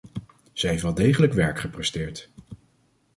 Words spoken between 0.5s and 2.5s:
Zij heeft heel degelijk werk gepresteerd.